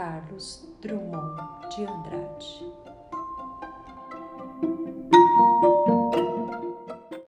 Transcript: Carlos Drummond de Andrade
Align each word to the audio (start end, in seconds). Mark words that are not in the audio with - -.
Carlos 0.00 0.66
Drummond 0.80 1.36
de 1.76 1.86
Andrade 1.86 2.69